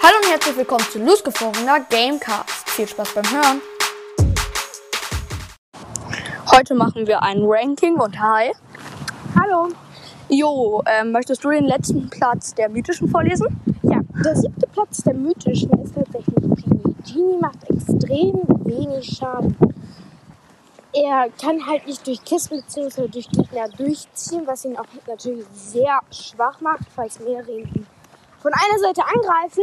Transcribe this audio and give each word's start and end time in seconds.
Hallo 0.00 0.14
und 0.22 0.30
herzlich 0.30 0.56
willkommen 0.56 0.84
zu 0.92 1.00
losgefrorener 1.00 1.80
Gamecast. 1.90 2.70
Viel 2.70 2.86
Spaß 2.86 3.14
beim 3.14 3.24
Hören. 3.32 3.60
Heute 6.52 6.76
machen 6.76 7.08
wir 7.08 7.20
ein 7.20 7.42
Ranking 7.42 7.96
und 7.96 8.16
hi. 8.20 8.52
Hallo. 9.34 9.70
Jo, 10.28 10.84
ähm, 10.86 11.10
möchtest 11.10 11.42
du 11.42 11.50
den 11.50 11.64
letzten 11.64 12.08
Platz 12.08 12.54
der 12.54 12.68
mythischen 12.68 13.08
vorlesen? 13.08 13.60
Ja, 13.82 14.00
der 14.24 14.36
siebte 14.36 14.68
Platz 14.68 15.02
der 15.02 15.14
mythischen 15.14 15.70
ist 15.82 15.96
tatsächlich 15.96 16.44
Genie. 16.44 16.94
Genie 17.04 17.38
macht 17.40 17.68
extrem 17.68 18.34
wenig 18.64 19.16
Schaden. 19.16 19.56
Er 20.92 21.28
kann 21.42 21.66
halt 21.66 21.88
nicht 21.88 22.06
durch 22.06 22.24
Kisten 22.24 22.60
bzw. 22.60 23.08
durch 23.08 23.28
Gegner 23.30 23.68
durchziehen, 23.76 24.42
was 24.46 24.64
ihn 24.64 24.76
auch 24.76 24.86
natürlich 25.08 25.44
sehr 25.52 25.98
schwach 26.12 26.60
macht, 26.60 26.86
falls 26.94 27.18
mehrere 27.18 27.50
ihn 27.50 27.86
von 28.40 28.52
einer 28.52 28.78
Seite 28.78 29.02
angreifen. 29.04 29.62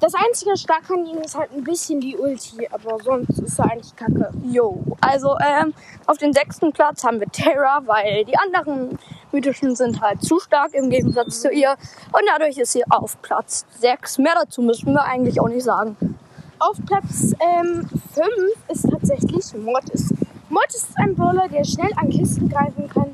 Das 0.00 0.14
einzige 0.14 0.56
stark 0.56 0.90
an 0.90 1.06
ihm 1.06 1.18
ist 1.18 1.36
halt 1.36 1.52
ein 1.52 1.64
bisschen 1.64 2.00
die 2.00 2.16
Ulti, 2.16 2.68
aber 2.70 3.02
sonst 3.02 3.38
ist 3.38 3.58
er 3.58 3.70
eigentlich 3.70 3.96
kacke. 3.96 4.30
Jo, 4.44 4.82
also 5.00 5.36
ähm, 5.40 5.74
auf 6.06 6.18
den 6.18 6.32
sechsten 6.32 6.72
Platz 6.72 7.02
haben 7.02 7.18
wir 7.20 7.28
Terra, 7.28 7.80
weil 7.86 8.24
die 8.24 8.36
anderen 8.36 8.98
mythischen 9.32 9.74
sind 9.74 10.00
halt 10.00 10.22
zu 10.22 10.38
stark 10.38 10.74
im 10.74 10.90
Gegensatz 10.90 11.40
zu 11.40 11.50
ihr. 11.50 11.72
Und 12.12 12.22
dadurch 12.26 12.58
ist 12.58 12.72
sie 12.72 12.84
auf 12.90 13.20
Platz 13.22 13.66
6. 13.80 14.18
Mehr 14.18 14.34
dazu 14.34 14.62
müssen 14.62 14.92
wir 14.92 15.04
eigentlich 15.04 15.40
auch 15.40 15.48
nicht 15.48 15.64
sagen. 15.64 15.96
Auf 16.58 16.76
Platz 16.86 17.34
5 17.34 17.40
ähm, 17.40 17.86
ist 18.68 18.88
tatsächlich 18.88 19.54
Mortis. 19.54 20.14
Mortis 20.48 20.84
ist 20.88 20.98
ein 20.98 21.16
Brawler, 21.16 21.48
der 21.48 21.64
schnell 21.64 21.90
an 21.96 22.10
Kisten 22.10 22.48
greifen 22.48 22.88
kann 22.88 23.12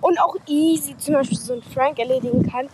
und 0.00 0.20
auch 0.20 0.34
easy 0.46 0.96
zum 0.96 1.14
Beispiel 1.14 1.38
so 1.38 1.52
einen 1.52 1.62
Frank 1.62 1.98
erledigen 1.98 2.50
kann 2.50 2.68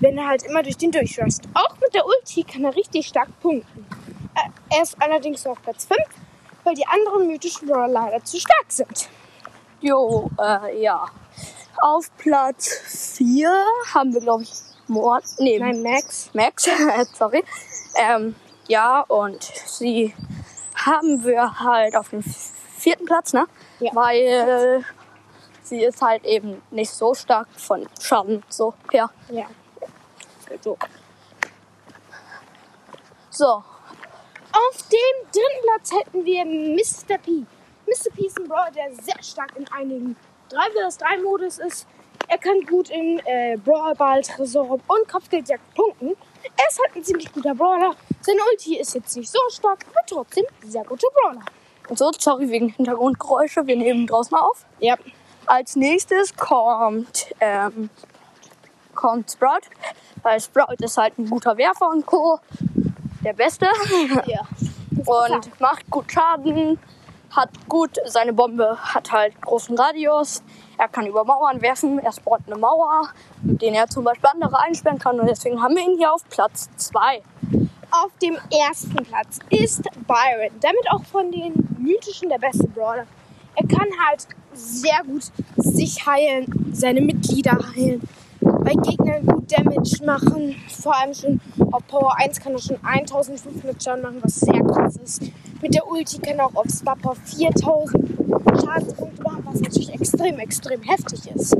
wenn 0.00 0.18
er 0.18 0.26
halt 0.26 0.42
immer 0.42 0.62
durch 0.62 0.76
den 0.76 0.90
durchrusht. 0.90 1.42
Auch 1.54 1.78
mit 1.80 1.94
der 1.94 2.04
Ulti 2.04 2.42
kann 2.42 2.64
er 2.64 2.74
richtig 2.74 3.06
stark 3.06 3.28
punkten. 3.40 3.86
Äh, 4.34 4.76
er 4.76 4.82
ist 4.82 4.96
allerdings 5.00 5.44
nur 5.44 5.52
auf 5.52 5.62
Platz 5.62 5.84
5, 5.86 5.98
weil 6.64 6.74
die 6.74 6.86
anderen 6.86 7.26
mythischen 7.26 7.68
Brawler 7.68 7.88
leider 7.88 8.24
zu 8.24 8.40
stark 8.40 8.66
sind. 8.68 9.08
Jo, 9.80 10.30
äh, 10.38 10.82
ja. 10.82 11.06
Auf 11.80 12.10
Platz 12.18 12.68
4 13.16 13.50
haben 13.94 14.12
wir, 14.12 14.20
glaube 14.20 14.42
ich, 14.42 14.52
Mord. 14.88 15.24
Nee, 15.38 15.58
Nein, 15.58 15.82
Max. 15.82 16.30
Max, 16.34 16.68
sorry. 17.14 17.44
Ähm, 17.94 18.34
ja, 18.68 19.00
und 19.02 19.42
sie 19.42 20.14
haben 20.74 21.24
wir 21.24 21.60
halt 21.60 21.96
auf 21.96 22.10
dem 22.10 22.22
vierten 22.22 23.04
Platz, 23.04 23.32
ne? 23.32 23.46
Ja. 23.78 23.94
Weil 23.94 24.84
sie 25.62 25.82
ist 25.82 26.02
halt 26.02 26.24
eben 26.24 26.60
nicht 26.70 26.90
so 26.90 27.14
stark 27.14 27.48
von 27.56 27.88
Schaden 28.00 28.42
so 28.48 28.74
her. 28.90 29.10
Ja. 29.30 29.46
So. 30.60 30.76
So. 33.30 33.46
Auf 34.52 34.88
dem 34.90 35.30
dritten 35.32 35.62
Platz 35.62 35.92
hätten 35.92 36.24
wir 36.24 36.44
Mr. 36.44 37.18
P. 37.18 37.46
Mr. 37.86 38.10
P 38.14 38.26
ist 38.26 38.38
ein 38.38 38.48
Brawler, 38.48 38.70
der 38.72 38.92
sehr 38.94 39.22
stark 39.22 39.56
in 39.56 39.66
einigen 39.68 40.16
3 40.48 40.88
vs 40.88 40.98
3 40.98 41.18
Modus 41.18 41.58
ist. 41.58 41.86
Er 42.28 42.38
kann 42.38 42.60
gut 42.66 42.90
in 42.90 43.20
äh, 43.24 43.56
Brawl 43.56 43.94
Ball, 43.94 44.22
Tresor 44.22 44.70
und 44.70 45.08
Kopfgeldjagd 45.08 45.74
punkten. 45.74 46.16
Er 46.44 46.68
ist 46.68 46.78
halt 46.78 46.96
ein 46.96 47.04
ziemlich 47.04 47.32
guter 47.32 47.54
Brawler. 47.54 47.94
Seine 48.20 48.40
Ulti 48.50 48.78
ist 48.78 48.94
jetzt 48.94 49.16
nicht 49.16 49.30
so 49.30 49.38
stark, 49.48 49.84
aber 49.88 50.06
trotzdem 50.06 50.44
sehr 50.62 50.84
guter 50.84 51.08
Brawler. 51.14 51.44
Und 51.88 51.98
so, 51.98 52.10
sorry 52.16 52.48
wegen 52.50 52.68
Hintergrundgeräusche, 52.68 53.66
wir 53.66 53.76
nehmen 53.76 54.06
draußen 54.06 54.36
auf. 54.36 54.64
Ja. 54.78 54.96
Als 55.46 55.74
nächstes 55.74 56.36
kommt, 56.36 57.34
ähm, 57.40 57.90
kommt 59.00 59.30
Sprout, 59.30 59.66
weil 60.22 60.38
Sprout 60.40 60.76
ist 60.78 60.98
halt 60.98 61.18
ein 61.18 61.28
guter 61.28 61.56
Werfer 61.56 61.88
und 61.88 62.04
Co. 62.04 62.38
Der 63.24 63.32
Beste. 63.32 63.66
Ja. 64.26 64.40
und 65.06 65.60
macht 65.60 65.88
gut 65.90 66.12
Schaden, 66.12 66.78
hat 67.30 67.48
gut, 67.68 67.96
seine 68.04 68.32
Bombe 68.34 68.76
hat 68.78 69.10
halt 69.10 69.40
großen 69.40 69.78
Radius. 69.78 70.42
Er 70.76 70.88
kann 70.88 71.06
über 71.06 71.24
Mauern 71.24 71.62
werfen, 71.62 71.98
er 71.98 72.12
spawnt 72.12 72.42
eine 72.46 72.56
Mauer, 72.56 73.08
mit 73.42 73.62
der 73.62 73.72
er 73.72 73.88
zum 73.88 74.04
Beispiel 74.04 74.28
andere 74.32 74.58
einsperren 74.60 74.98
kann 74.98 75.18
und 75.18 75.26
deswegen 75.26 75.62
haben 75.62 75.74
wir 75.76 75.82
ihn 75.82 75.96
hier 75.96 76.12
auf 76.12 76.22
Platz 76.28 76.68
2. 76.76 77.22
Auf 77.90 78.10
dem 78.22 78.36
ersten 78.52 79.02
Platz 79.04 79.38
ist 79.48 79.82
Byron, 80.06 80.50
damit 80.60 80.90
auch 80.90 81.04
von 81.04 81.30
den 81.30 81.54
mythischen 81.78 82.28
der 82.28 82.38
beste 82.38 82.68
Brawler. 82.68 83.06
Er 83.56 83.66
kann 83.66 83.88
halt 84.06 84.26
sehr 84.52 85.02
gut 85.04 85.24
sich 85.56 86.06
heilen, 86.06 86.70
seine 86.72 87.00
Mitglieder 87.00 87.58
heilen, 87.74 88.00
bei 88.70 88.80
Gegnern 88.82 89.26
gut 89.26 89.50
Damage 89.50 90.04
machen. 90.04 90.54
Vor 90.68 90.96
allem 90.96 91.14
schon 91.14 91.40
auf 91.72 91.86
Power 91.88 92.16
1 92.18 92.40
kann 92.40 92.52
er 92.52 92.60
schon 92.60 92.78
1500 92.82 93.82
Schaden 93.82 94.02
machen, 94.02 94.18
was 94.22 94.40
sehr 94.40 94.62
krass 94.62 94.96
ist. 94.96 95.22
Mit 95.60 95.74
der 95.74 95.88
Ulti 95.88 96.18
kann 96.18 96.38
er 96.38 96.46
auch 96.46 96.54
auf 96.54 96.68
Star 96.68 96.96
Power 96.96 97.16
4000 97.16 97.94
Schadenspunkte 98.60 99.22
machen, 99.22 99.44
was 99.44 99.60
natürlich 99.60 99.92
extrem, 99.92 100.38
extrem 100.38 100.82
heftig 100.82 101.30
ist. 101.34 101.56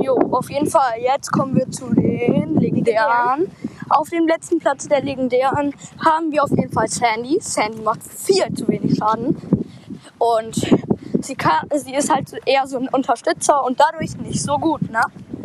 Jo, 0.00 0.16
auf 0.30 0.48
jeden 0.50 0.66
Fall. 0.66 1.00
Jetzt 1.00 1.32
kommen 1.32 1.56
wir 1.56 1.68
zu 1.70 1.92
den 1.92 2.56
legendären. 2.56 3.50
Auf 3.90 4.10
dem 4.10 4.26
letzten 4.26 4.58
Platz 4.58 4.86
der 4.86 5.02
legendären 5.02 5.74
haben 6.04 6.30
wir 6.30 6.44
auf 6.44 6.50
jeden 6.50 6.72
Fall 6.72 6.88
Sandy. 6.88 7.38
Sandy 7.40 7.82
macht 7.82 8.02
viel 8.04 8.44
zu 8.54 8.68
wenig 8.68 8.96
Schaden. 8.96 9.36
Und 10.18 10.54
sie, 11.20 11.34
kann, 11.34 11.68
sie 11.74 11.94
ist 11.94 12.12
halt 12.12 12.32
eher 12.46 12.66
so 12.66 12.78
ein 12.78 12.88
Unterstützer 12.88 13.64
und 13.64 13.80
dadurch 13.80 14.16
nicht 14.18 14.40
so 14.40 14.56
gut, 14.58 14.82
ne? 14.90 15.00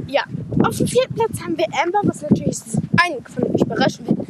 Ja, 0.08 0.24
auf 0.64 0.78
dem 0.78 0.88
vierten 0.88 1.16
Platz 1.16 1.42
haben 1.42 1.58
wir 1.58 1.68
Amber, 1.84 2.02
was 2.03 2.22
natürlich 2.22 2.59
einige 3.02 3.31
von 3.31 3.44
euch 3.44 3.62
überraschen 3.62 4.08
wird. 4.08 4.28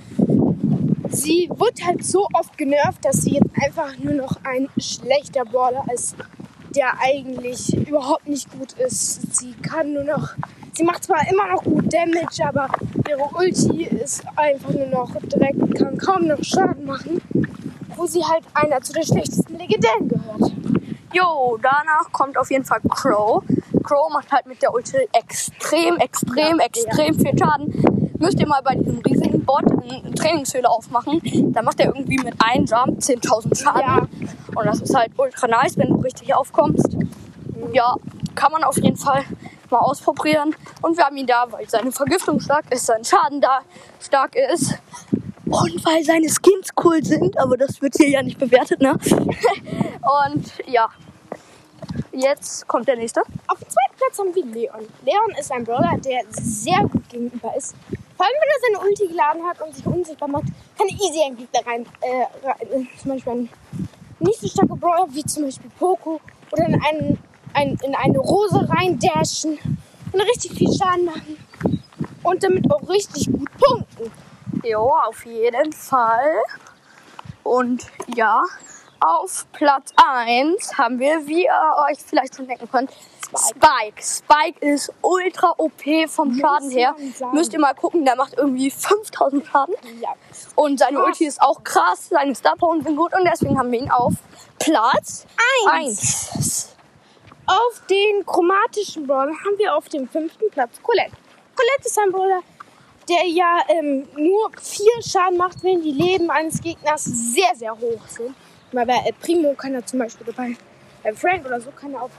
Sie 1.12 1.50
wird 1.50 1.86
halt 1.86 2.06
so 2.06 2.28
oft 2.34 2.58
genervt, 2.58 3.04
dass 3.04 3.24
sie 3.24 3.32
jetzt 3.32 3.50
einfach 3.64 3.98
nur 3.98 4.14
noch 4.14 4.38
ein 4.44 4.70
schlechter 4.78 5.44
Brawler 5.44 5.84
ist, 5.94 6.16
der 6.76 6.94
eigentlich 7.02 7.76
überhaupt 7.76 8.28
nicht 8.28 8.52
gut 8.52 8.74
ist. 8.74 9.36
Sie 9.36 9.54
kann 9.54 9.94
nur 9.94 10.04
noch, 10.04 10.36
sie 10.74 10.84
macht 10.84 11.04
zwar 11.04 11.28
immer 11.30 11.48
noch 11.48 11.64
gut 11.64 11.92
Damage, 11.92 12.46
aber 12.48 12.68
ihre 13.10 13.28
Ulti 13.36 13.86
ist 13.86 14.24
einfach 14.36 14.72
nur 14.72 14.88
noch 14.88 15.16
direkt, 15.24 15.76
kann 15.76 15.98
kaum 15.98 16.28
noch 16.28 16.44
Schaden 16.44 16.86
machen, 16.86 17.22
wo 17.96 18.06
sie 18.06 18.24
halt 18.24 18.44
einer 18.54 18.82
zu 18.82 18.94
den 18.94 19.04
schlechtesten 19.04 19.58
Legendären 19.58 20.08
gehört. 20.08 20.52
Jo, 21.12 21.58
danach 21.62 22.12
kommt 22.12 22.38
auf 22.38 22.52
jeden 22.52 22.66
Fall 22.66 22.82
Crow. 22.88 23.44
Crow 23.90 24.08
macht 24.14 24.32
halt 24.32 24.46
mit 24.46 24.62
der 24.62 24.72
Ulti 24.72 24.98
extrem, 25.14 25.98
extrem, 25.98 26.60
Ja, 26.60 26.66
extrem 26.66 27.16
viel 27.16 27.36
Schaden. 27.36 28.14
Müsst 28.20 28.40
ihr 28.40 28.48
mal 28.48 28.62
bei 28.62 28.76
diesem 28.76 29.00
riesigen 29.00 29.44
Bot 29.44 29.64
eine 29.64 30.14
Trainingshöhle 30.14 30.70
aufmachen. 30.70 31.20
Da 31.54 31.64
macht 31.64 31.80
er 31.80 31.88
irgendwie 31.88 32.20
mit 32.24 32.36
einem 32.38 32.66
Jump 32.66 33.00
10.000 33.00 33.60
Schaden. 33.60 33.82
Ja. 33.82 34.08
Und 34.56 34.66
das 34.68 34.82
ist 34.82 34.94
halt 34.94 35.12
ultra 35.18 35.48
nice, 35.48 35.76
wenn 35.78 35.90
du 35.90 35.96
richtig 36.02 36.36
aufkommst. 36.36 36.88
Ja, 37.74 37.96
kann 38.36 38.52
man 38.52 38.64
auf 38.64 38.78
jeden 38.78 38.96
Fall 38.96 39.24
mal 39.72 39.80
ausprobieren. 39.80 40.56
Und 40.84 40.96
wir 40.96 41.06
haben 41.06 41.18
ihn 41.18 41.26
da, 41.26 41.48
weil 41.50 41.68
seine 41.68 41.92
Vergiftung 41.92 42.40
stark 42.40 42.72
ist, 42.72 42.86
sein 42.86 43.04
Schaden 43.04 43.42
da 43.42 43.62
stark 44.00 44.36
ist. 44.36 44.78
Und 45.46 45.84
weil 45.84 46.04
seine 46.04 46.28
Skins 46.28 46.70
cool 46.84 47.04
sind, 47.04 47.40
aber 47.40 47.58
das 47.58 47.82
wird 47.82 47.96
hier 47.98 48.10
ja 48.10 48.22
nicht 48.22 48.38
bewertet, 48.38 48.82
ne? 48.82 49.00
Und 50.28 50.54
ja, 50.68 50.90
jetzt 52.12 52.68
kommt 52.68 52.88
der 52.88 52.96
nächste. 52.96 53.24
Platz 54.00 54.18
haben 54.18 54.34
wir 54.34 54.46
Leon. 54.46 54.88
Leon 55.04 55.36
ist 55.38 55.52
ein 55.52 55.66
Brawler, 55.66 55.98
der 55.98 56.22
sehr 56.30 56.80
gut 56.88 57.08
gegenüber 57.10 57.54
ist. 57.56 57.76
Vor 58.16 58.26
allem, 58.26 58.36
wenn 58.40 58.50
er 58.50 58.80
seine 58.80 58.90
Ulti 58.90 59.08
geladen 59.08 59.44
hat 59.44 59.62
und 59.62 59.76
sich 59.76 59.86
unsichtbar 59.86 60.30
macht, 60.30 60.46
kann 60.78 60.88
er 60.88 60.94
easy 60.94 61.22
einen 61.26 61.38
Gegner 61.38 61.66
rein, 61.66 61.86
äh, 62.02 62.48
rein 62.48 62.88
zum 62.98 63.12
Beispiel 63.12 63.34
ein 63.34 63.50
nicht 64.20 64.40
so 64.40 64.48
starker 64.48 64.76
Brawler 64.76 65.08
wie 65.12 65.24
zum 65.24 65.44
Beispiel 65.44 65.70
Poco 65.78 66.20
oder 66.52 66.66
in, 66.66 66.82
einen, 66.82 67.20
ein, 67.54 67.78
in 67.84 67.96
eine 67.96 68.20
Rose 68.20 68.68
reindashen 68.70 69.58
und 70.12 70.22
richtig 70.22 70.54
viel 70.54 70.72
Schaden 70.74 71.06
machen 71.06 71.38
und 72.24 72.44
damit 72.44 72.72
auch 72.72 72.88
richtig 72.90 73.28
gut 73.28 73.50
punkten. 73.58 74.12
Jo, 74.64 74.94
auf 75.08 75.26
jeden 75.26 75.72
Fall. 75.72 76.36
Und 77.44 77.88
ja, 78.16 78.44
auf 79.00 79.48
Platz 79.54 79.94
1 79.96 80.78
haben 80.78 81.00
wir, 81.00 81.26
wie 81.28 81.46
ihr 81.46 81.74
euch 81.90 82.00
vielleicht 82.00 82.36
schon 82.36 82.48
denken 82.48 82.70
könnt, 82.70 82.92
Spike. 83.38 84.02
Spike 84.02 84.66
ist 84.66 84.92
ultra 85.02 85.54
OP 85.58 85.84
vom 86.08 86.34
Schaden 86.34 86.72
her. 86.72 86.96
Müsst 87.34 87.54
ihr 87.54 87.60
mal 87.60 87.74
gucken, 87.74 88.04
der 88.04 88.16
macht 88.16 88.34
irgendwie 88.36 88.72
5000 88.72 89.46
Schaden. 89.46 89.76
Ja. 90.02 90.10
Und 90.56 90.80
seine 90.80 90.98
Krass. 90.98 91.08
Ulti 91.08 91.26
ist 91.28 91.42
auch 91.42 91.64
krass, 91.64 92.10
seine 92.10 92.34
Star 92.34 92.56
Power 92.56 92.82
sind 92.82 92.96
gut 92.96 93.14
und 93.14 93.26
deswegen 93.26 93.58
haben 93.58 93.72
wir 93.72 93.80
ihn 93.80 93.92
auf 93.92 94.14
Platz 94.58 95.28
Eins. 95.72 96.32
1. 96.36 96.76
Auf 97.46 97.82
den 97.90 98.26
chromatischen 98.26 99.08
Brawler 99.08 99.32
haben 99.32 99.58
wir 99.58 99.76
auf 99.76 99.90
dem 99.90 100.08
fünften 100.08 100.50
Platz 100.52 100.82
Colette. 100.82 101.12
Colette 101.56 101.86
ist 101.86 102.00
ein 102.00 102.12
Brawler, 102.12 102.42
der 103.08 103.28
ja 103.28 103.60
ähm, 103.68 104.08
nur 104.16 104.52
viel 104.62 105.04
Schaden 105.04 105.38
macht, 105.38 105.64
wenn 105.64 105.82
die 105.82 105.92
Leben 105.92 106.30
eines 106.30 106.62
Gegners 106.62 107.04
sehr, 107.04 107.56
sehr 107.56 107.72
hoch 107.74 108.08
sind. 108.08 108.36
Mal 108.72 108.86
bei 108.86 109.02
El 109.06 109.14
Primo 109.14 109.54
kann 109.56 109.74
er 109.74 109.86
zum 109.86 110.00
Beispiel 110.00 110.28
dabei, 110.28 110.56
bei 111.04 111.14
Frank 111.14 111.46
oder 111.46 111.60
so 111.60 111.72
kann 111.72 111.94
er 111.94 112.04
auf 112.04 112.12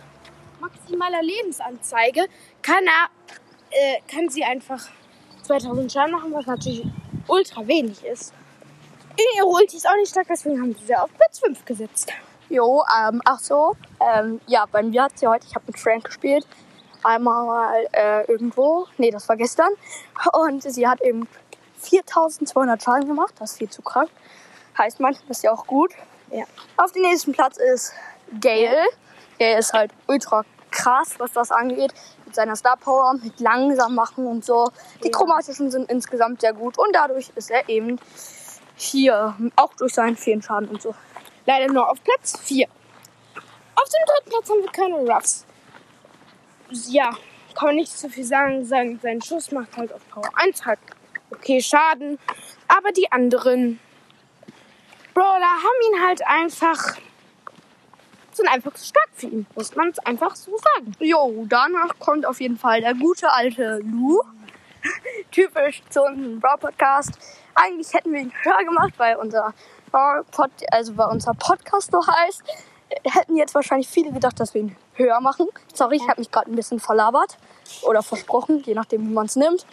maximaler 0.61 1.23
Lebensanzeige, 1.23 2.27
kann 2.61 2.85
er, 2.85 3.09
äh, 3.71 4.01
kann 4.13 4.29
sie 4.29 4.43
einfach 4.43 4.89
2000 5.43 5.93
Schaden 5.93 6.13
machen, 6.13 6.33
was 6.33 6.47
natürlich 6.47 6.85
ultra 7.29 7.67
wenig 7.67 8.05
ist. 8.05 8.33
Ihre 9.37 9.47
Ulti 9.47 9.77
ist 9.77 9.89
auch 9.89 9.97
nicht 9.97 10.11
stark, 10.11 10.27
deswegen 10.29 10.61
haben 10.61 10.75
sie 10.75 10.87
sie 10.87 10.97
auf 10.97 11.11
Platz 11.15 11.41
5 11.41 11.65
gesetzt. 11.65 12.13
Jo, 12.49 12.83
ähm, 12.99 13.21
ach 13.25 13.39
so. 13.39 13.77
Ähm, 14.01 14.41
ja, 14.47 14.67
bei 14.71 14.83
mir 14.83 15.05
hat 15.05 15.19
sie 15.19 15.27
heute, 15.27 15.47
ich 15.47 15.55
habe 15.55 15.67
mit 15.69 15.79
Frank 15.79 16.05
gespielt. 16.05 16.47
Einmal 17.03 17.87
äh, 17.93 18.25
irgendwo. 18.25 18.87
Nee, 18.99 19.11
das 19.11 19.29
war 19.29 19.37
gestern. 19.37 19.71
Und 20.33 20.63
sie 20.63 20.87
hat 20.87 21.01
eben 21.01 21.29
4200 21.79 22.83
Schaden 22.83 23.07
gemacht. 23.07 23.35
Das 23.39 23.53
ist 23.53 23.59
viel 23.59 23.71
zu 23.71 23.83
krank. 23.83 24.11
Heißt 24.77 25.01
manchmal 25.01 25.31
ist 25.31 25.45
ja 25.45 25.53
auch 25.53 25.67
gut. 25.67 25.93
Ja. 26.31 26.45
Auf 26.77 26.93
dem 26.93 27.03
nächsten 27.03 27.33
Platz 27.33 27.57
ist 27.57 27.93
Gale. 28.41 28.85
Der 29.39 29.59
ist 29.59 29.73
halt 29.73 29.91
ultra 30.07 30.45
krass, 30.71 31.15
was 31.19 31.33
das 31.33 31.51
angeht. 31.51 31.93
Mit 32.25 32.35
seiner 32.35 32.55
Star 32.57 32.77
Power, 32.77 33.15
mit 33.15 33.41
langsam 33.41 33.95
machen 33.95 34.27
und 34.27 34.45
so. 34.45 34.71
Die 35.03 35.11
chromatischen 35.11 35.71
sind 35.71 35.91
insgesamt 35.91 36.41
sehr 36.41 36.53
gut. 36.53 36.79
Und 36.79 36.95
dadurch 36.95 37.31
ist 37.35 37.51
er 37.51 37.69
eben 37.69 37.99
hier. 38.77 39.35
Auch 39.57 39.75
durch 39.75 39.95
seinen 39.95 40.17
vielen 40.17 40.43
Schaden 40.43 40.69
und 40.69 40.81
so. 40.81 40.95
Leider 41.47 41.73
nur 41.73 41.89
auf 41.89 42.03
Platz 42.05 42.39
4. 42.39 42.69
Auf 43.75 43.89
dem 43.89 44.07
dritten 44.07 44.31
Platz 44.31 44.51
haben 44.51 44.63
wir 44.63 44.73
Colonel 44.73 45.11
Ruffs. 45.11 45.47
Ja, 46.89 47.11
kann 47.55 47.69
man 47.69 47.77
nicht 47.77 47.93
so 47.93 48.09
viel 48.09 48.25
sagen. 48.25 48.65
Sein, 48.65 49.01
sein 49.03 49.21
Schuss 49.21 49.51
macht 49.51 49.77
halt 49.77 49.93
auf 49.93 50.09
Power 50.11 50.31
1 50.35 50.65
halt 50.65 50.79
okay 51.31 51.61
Schaden. 51.61 52.19
Aber 52.69 52.93
die 52.93 53.11
anderen 53.11 53.81
Brawler 55.21 55.45
haben 55.45 55.93
ihn 55.93 56.03
halt 56.03 56.27
einfach. 56.27 56.97
sind 58.33 58.49
einfach 58.49 58.73
zu 58.73 58.87
stark 58.87 59.11
für 59.13 59.27
ihn. 59.27 59.47
Muss 59.55 59.77
man 59.77 59.91
es 59.91 59.99
einfach 59.99 60.35
so 60.35 60.57
sagen. 60.57 60.93
Jo, 60.99 61.45
danach 61.47 61.99
kommt 61.99 62.25
auf 62.25 62.41
jeden 62.41 62.57
Fall 62.57 62.81
der 62.81 62.95
gute 62.95 63.31
alte 63.31 63.81
Lou. 63.85 64.23
Typisch 65.31 65.83
zu 65.91 66.01
unserem 66.01 66.41
Brawl 66.41 66.57
Podcast. 66.57 67.19
Eigentlich 67.55 67.93
hätten 67.93 68.15
wir 68.15 68.21
ihn 68.21 68.33
höher 68.45 68.65
gemacht, 68.65 68.95
weil 68.97 69.17
unser 69.17 69.53
Brawl 69.91 70.25
Pod, 70.31 70.51
also 70.71 70.97
weil 70.97 71.09
unser 71.09 71.35
Podcast 71.35 71.91
so 71.93 72.01
heißt. 72.07 72.43
Hätten 73.05 73.37
jetzt 73.37 73.55
wahrscheinlich 73.55 73.89
viele 73.89 74.13
gedacht, 74.13 74.41
dass 74.41 74.55
wir 74.55 74.63
ihn 74.63 74.77
höher 74.95 75.21
machen. 75.21 75.49
Sorry, 75.75 75.97
ich 75.97 76.09
habe 76.09 76.19
mich 76.19 76.31
gerade 76.31 76.51
ein 76.51 76.57
bisschen 76.57 76.81
verlabert 76.81 77.37
oder 77.83 78.03
versprochen, 78.03 78.63
je 78.65 78.73
nachdem, 78.73 79.07
wie 79.07 79.13
man 79.13 79.27
es 79.27 79.37
nimmt. 79.37 79.67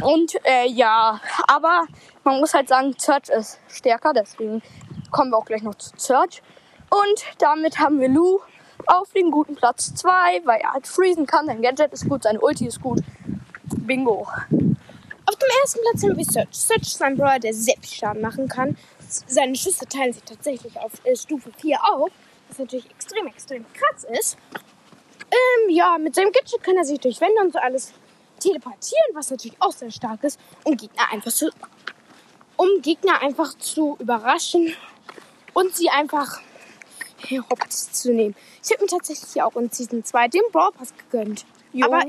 Und 0.00 0.34
äh, 0.44 0.66
ja, 0.68 1.20
aber 1.46 1.86
man 2.24 2.40
muss 2.40 2.54
halt 2.54 2.68
sagen, 2.68 2.94
Search 2.98 3.28
ist 3.30 3.58
stärker, 3.68 4.12
deswegen 4.12 4.62
kommen 5.10 5.30
wir 5.30 5.38
auch 5.38 5.44
gleich 5.44 5.62
noch 5.62 5.74
zu 5.74 5.90
Search. 5.96 6.42
Und 6.90 7.24
damit 7.38 7.78
haben 7.78 8.00
wir 8.00 8.08
Lou 8.08 8.40
auf 8.86 9.12
den 9.12 9.30
guten 9.30 9.56
Platz 9.56 9.94
2, 9.94 10.42
weil 10.44 10.60
er 10.60 10.72
halt 10.72 10.86
freezen 10.86 11.26
kann. 11.26 11.46
Sein 11.46 11.62
Gadget 11.62 11.92
ist 11.92 12.08
gut, 12.08 12.22
seine 12.22 12.40
Ulti 12.40 12.66
ist 12.66 12.80
gut. 12.80 13.00
Bingo. 13.76 14.26
Auf 15.26 15.36
dem 15.36 15.48
ersten 15.62 15.80
Platz 15.82 16.02
haben 16.02 16.16
wir 16.16 16.24
Search. 16.24 16.48
Search 16.52 16.82
ist 16.82 17.02
ein 17.02 17.16
Brawler, 17.16 17.38
der 17.38 17.52
viel 17.52 17.76
Schaden 17.84 18.22
machen 18.22 18.48
kann. 18.48 18.76
Seine 19.26 19.54
Schüsse 19.54 19.86
teilen 19.86 20.12
sich 20.12 20.22
tatsächlich 20.22 20.78
auf 20.78 20.92
äh, 21.04 21.16
Stufe 21.16 21.50
4 21.58 21.78
auf, 21.92 22.10
was 22.48 22.58
natürlich 22.58 22.90
extrem, 22.90 23.26
extrem 23.26 23.64
krass 23.72 24.06
ist. 24.18 24.36
Ähm, 25.30 25.70
ja, 25.70 25.98
mit 25.98 26.14
seinem 26.14 26.32
Gadget 26.32 26.62
kann 26.62 26.76
er 26.76 26.84
sich 26.84 27.00
durch 27.00 27.20
Wände 27.20 27.40
und 27.42 27.52
so 27.52 27.58
alles 27.58 27.92
teleportieren, 28.38 29.14
was 29.14 29.30
natürlich 29.30 29.56
auch 29.60 29.72
sehr 29.72 29.90
stark 29.90 30.24
ist, 30.24 30.38
um 30.64 30.76
Gegner 30.76 31.10
einfach 31.12 31.32
zu, 31.32 31.50
um 32.56 32.68
Gegner 32.82 33.20
einfach 33.20 33.54
zu 33.58 33.96
überraschen 34.00 34.74
und 35.54 35.74
sie 35.74 35.90
einfach 35.90 36.40
hops 37.50 37.92
zu 37.92 38.12
nehmen. 38.12 38.34
Ich 38.62 38.70
habe 38.70 38.84
mir 38.84 38.88
tatsächlich 38.88 39.32
hier 39.32 39.46
auch 39.46 39.56
in 39.56 39.70
Season 39.70 40.04
2 40.04 40.28
den 40.28 40.42
Brawl 40.52 40.72
Pass 40.72 40.94
gegönnt. 40.96 41.44
Jo. 41.72 41.86
Aber 41.86 42.04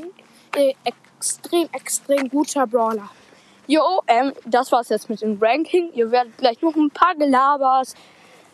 äh, 0.56 0.74
extrem, 0.84 1.68
extrem 1.72 2.30
guter 2.30 2.68
Brawler. 2.68 3.10
Jo, 3.68 4.02
ähm, 4.08 4.34
das 4.46 4.72
war's 4.72 4.90
jetzt 4.90 5.10
mit 5.10 5.22
dem 5.22 5.38
Ranking. 5.40 5.92
Ihr 5.94 6.12
werdet 6.12 6.38
gleich 6.38 6.62
noch 6.62 6.76
ein 6.76 6.90
paar 6.90 7.16
Gelabers, 7.16 7.94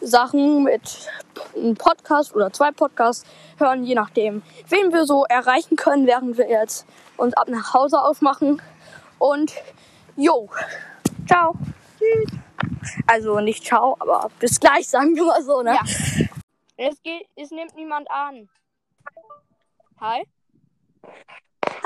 Sachen 0.06 0.64
mit 0.64 1.10
einem 1.56 1.76
Podcast 1.76 2.36
oder 2.36 2.52
zwei 2.54 2.72
Podcasts 2.72 3.26
hören, 3.58 3.84
je 3.84 3.96
nachdem, 3.96 4.44
wen 4.70 4.94
wir 4.94 5.06
so 5.06 5.26
erreichen 5.26 5.76
können, 5.76 6.06
während 6.08 6.38
wir 6.38 6.50
jetzt 6.50 6.86
uns 7.18 7.34
ab 7.34 7.48
nach 7.48 7.74
Hause 7.74 8.00
aufmachen. 8.00 8.62
Und 9.18 9.54
jo, 10.16 10.50
ciao. 11.28 11.56
Tschüss. 11.98 12.40
Also 13.08 13.40
nicht 13.40 13.66
ciao, 13.66 13.96
aber 14.00 14.30
bis 14.40 14.60
gleich, 14.60 14.88
sagen 14.88 15.16
wir 15.16 15.26
mal 15.26 15.42
so, 15.42 15.62
ne? 15.62 15.74
Ja. 15.74 15.82
Es 16.78 17.02
geht, 17.02 17.28
es 17.36 17.52
nimmt 17.52 17.76
niemand 17.76 18.10
an. 18.12 18.50
Hi. 20.00 20.28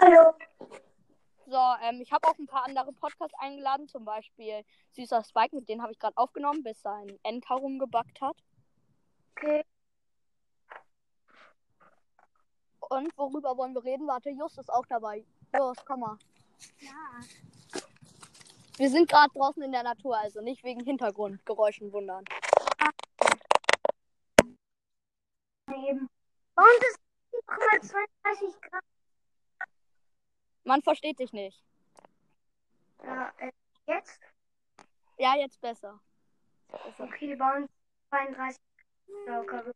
Hallo. 0.01 0.33
So, 1.49 1.57
ähm, 1.81 1.99
ich 1.99 2.11
habe 2.11 2.27
auch 2.27 2.37
ein 2.37 2.45
paar 2.45 2.65
andere 2.65 2.93
Podcasts 2.93 3.33
eingeladen, 3.39 3.87
zum 3.87 4.05
Beispiel 4.05 4.63
Süßer 4.91 5.23
Spike, 5.23 5.55
mit 5.55 5.67
denen 5.67 5.81
habe 5.81 5.91
ich 5.91 5.97
gerade 5.97 6.15
aufgenommen, 6.15 6.61
bis 6.61 6.79
sein 6.79 7.17
Enka 7.23 7.55
rumgebackt 7.55 8.21
hat. 8.21 8.37
Okay. 9.31 9.65
Und 12.81 13.17
worüber 13.17 13.57
wollen 13.57 13.73
wir 13.73 13.83
reden? 13.83 14.05
Warte, 14.05 14.29
Just 14.29 14.59
ist 14.59 14.71
auch 14.71 14.85
dabei. 14.85 15.25
Just, 15.57 15.83
komm 15.87 16.01
mal. 16.01 16.19
Ja. 16.81 16.91
Wir 18.77 18.89
sind 18.91 19.09
gerade 19.09 19.33
draußen 19.33 19.63
in 19.63 19.71
der 19.71 19.83
Natur, 19.83 20.19
also 20.19 20.41
nicht 20.41 20.63
wegen 20.63 20.83
Hintergrundgeräuschen 20.83 21.91
wundern. 21.91 22.25
Eben. 25.67 26.07
Bei 26.53 26.63
uns 26.63 26.85
ist 26.85 26.99
32 27.47 28.61
Grad. 28.61 28.83
Man 30.69 30.83
versteht 30.83 31.17
dich 31.17 31.33
nicht. 31.33 31.63
Ja, 33.03 33.33
äh, 33.39 33.51
jetzt? 33.87 34.19
Ja, 35.17 35.35
jetzt 35.35 35.59
besser. 35.59 35.99
Okay, 36.99 37.35
bei 37.35 37.57
uns 37.57 37.71
32 38.11 38.61
Grad. 39.47 39.75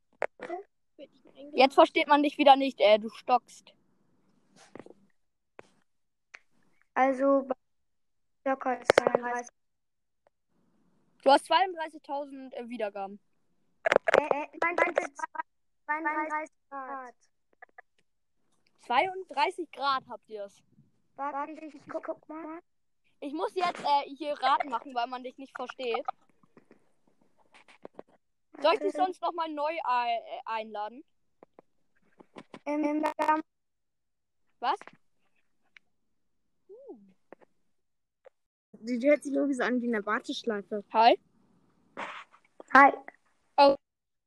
Jetzt 1.54 1.74
versteht 1.74 2.07
man 2.07 2.22
dich 2.22 2.38
wieder 2.38 2.56
nicht, 2.56 2.80
äh, 2.80 3.00
du 3.00 3.10
stockst. 3.10 3.74
Also 6.94 7.48
circa 8.44 8.80
32. 8.80 9.48
Du 11.24 11.31
hast 11.31 11.51
32.000 11.51 12.54
äh, 12.54 12.69
Wiedergaben. 12.69 13.19
Äh, 14.19 14.44
äh, 14.44 14.45
ist 15.01 15.18
32 15.88 16.51
Grad. 16.69 17.16
32 18.86 19.72
Grad 19.72 20.04
habt 20.07 20.30
ihr 20.30 20.44
es. 20.44 20.62
Warte, 21.15 21.51
ich, 21.51 21.75
ich 21.75 21.81
guck, 21.89 22.06
guck 22.06 22.27
mal. 22.27 22.60
Ich 23.19 23.33
muss 23.33 23.54
jetzt 23.56 23.83
äh, 23.83 24.09
hier 24.16 24.33
Raten 24.33 24.69
machen, 24.69 24.94
weil 24.94 25.07
man 25.07 25.23
dich 25.23 25.38
nicht 25.38 25.56
versteht. 25.56 26.06
Soll 28.61 28.73
ich 28.73 28.80
dich 28.80 28.94
sonst 28.94 29.21
nochmal 29.21 29.49
neu 29.49 29.71
äh, 29.71 30.19
einladen? 30.45 31.04
Ähm, 32.66 33.04
da, 33.18 33.40
Was? 34.59 34.80
Die 38.73 39.07
hört 39.07 39.23
sich 39.23 39.33
irgendwie 39.33 39.54
so 39.54 39.64
an 39.64 39.81
wie 39.81 39.88
eine 39.88 40.06
Warteschleife. 40.06 40.83
Hi? 40.94 41.18
hi. 42.73 42.92
Hört 43.57 43.80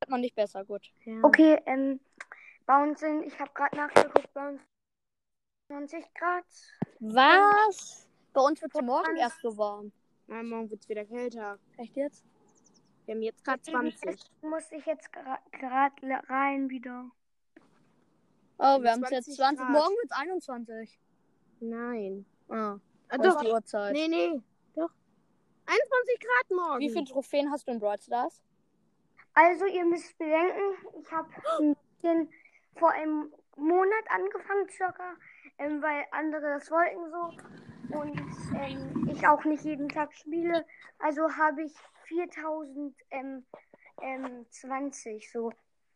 man 0.09 0.23
dich 0.23 0.35
besser, 0.35 0.65
gut. 0.65 0.91
Ja. 1.05 1.21
Okay, 1.23 1.61
ähm, 1.67 2.01
bei 2.65 2.83
uns 2.83 3.01
sind, 3.01 3.25
ich 3.25 3.39
habe 3.39 3.51
gerade 3.53 3.77
nachgeguckt, 3.77 4.33
bei 4.33 4.49
uns 4.49 4.61
20 5.71 6.15
Grad. 6.15 6.45
Was? 7.01 8.07
Bei 8.33 8.41
uns 8.41 8.61
wird 8.63 8.75
es 8.75 8.83
morgen 8.83 9.17
erst 9.17 9.41
so 9.41 9.57
warm. 9.57 9.93
Na, 10.27 10.43
morgen 10.43 10.71
wird 10.71 10.83
es 10.83 10.89
wieder 10.89 11.05
kälter. 11.05 11.59
Echt 11.77 11.97
jetzt? 11.97 12.25
Wir 13.05 13.15
haben 13.15 13.23
jetzt 13.23 13.45
gerade 13.45 13.63
20. 13.63 14.21
Muss 14.43 14.71
ich 14.73 14.85
jetzt 14.87 15.13
gerade 15.13 16.23
rein 16.29 16.69
wieder. 16.69 17.11
Oh, 18.59 18.81
wir 18.81 18.93
haben 18.93 19.05
es 19.05 19.11
jetzt 19.11 19.35
20 19.35 19.37
20. 19.37 19.59
Grad. 19.59 19.71
Morgen 19.73 19.95
wird 19.97 20.05
es 20.07 20.13
21. 20.13 21.01
Nein. 21.61 22.27
Ah, 22.49 22.79
Ah, 23.09 23.19
das 23.19 23.35
doch. 23.35 23.43
ist 23.43 23.47
die 23.47 23.53
Uhrzeit. 23.53 23.93
Nee, 23.93 24.09
nee. 24.09 24.41
Doch. 24.75 24.91
21 25.67 26.21
Grad 26.21 26.51
morgen. 26.51 26.81
Wie 26.81 26.91
viele 26.91 27.05
Trophäen 27.05 27.51
hast 27.53 27.67
du 27.69 27.73
in 27.73 27.79
Brawl 27.79 27.99
Stars? 28.01 28.43
Also, 29.35 29.67
ihr 29.67 29.85
müsst 29.85 30.17
bedenken, 30.19 30.75
ich 31.01 31.11
habe 31.13 31.29
ein 31.61 31.77
bisschen 32.01 32.31
vor 32.77 32.91
einem 32.91 33.33
Monat 33.57 34.05
angefangen, 34.09 34.69
circa, 34.71 35.15
ähm, 35.59 35.83
weil 35.83 36.05
andere 36.11 36.55
das 36.59 36.71
wollten 36.71 37.11
so. 37.11 37.97
Und 37.99 38.21
ähm, 38.57 39.09
ich 39.13 39.27
auch 39.27 39.45
nicht 39.45 39.65
jeden 39.65 39.89
Tag 39.89 40.13
spiele. 40.15 40.65
Also 40.99 41.23
habe 41.37 41.63
ich 41.65 41.75
4000 42.09 42.95
ähm, 43.11 43.47
ähm, 44.03 44.47
20 44.51 45.31
so. 45.31 45.53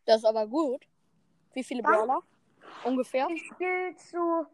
Das 0.07 0.19
ist 0.19 0.25
aber 0.25 0.47
gut. 0.47 0.87
Wie 1.53 1.65
viele 1.65 1.83
Ja. 1.83 1.91
Brawler? 1.91 2.21
Ungefähr? 2.85 3.27
Ich 3.31 3.47
spiele 3.47 3.95
so 3.97 4.47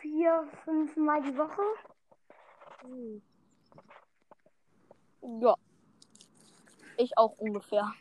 vier, 0.00 0.48
fünf 0.64 0.96
Mal 0.96 1.22
die 1.22 1.36
Woche. 1.36 1.62
Hm. 2.82 3.22
Ja. 5.40 5.54
Ich 6.96 7.16
auch 7.16 7.38
ungefähr. 7.38 7.92